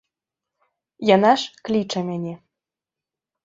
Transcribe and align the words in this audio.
Яна 1.15 1.31
ж 1.43 1.63
кліча 1.69 1.99
мяне. 2.11 2.33